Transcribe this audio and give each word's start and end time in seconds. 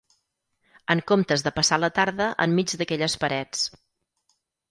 En 0.93 1.01
comptes 1.11 1.43
de 1.47 1.51
passar 1.57 1.79
la 1.83 1.91
tarde 1.99 2.29
en 2.47 2.57
mig 2.61 2.75
d'aquelles 2.81 3.17
parets 3.27 3.65